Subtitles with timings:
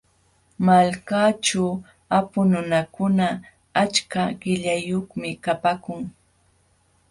[0.65, 1.65] Malkaaćhu
[2.17, 3.27] apu nunakuna
[3.83, 6.01] achak qillaniyuqmi kapaakun.